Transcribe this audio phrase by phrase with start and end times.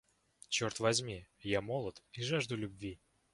[0.49, 2.99] Черт возьми, я молод и жажду любви!